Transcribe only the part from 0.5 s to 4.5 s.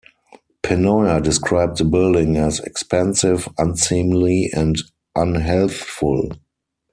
Pennoyer described the building as expensive, unseemly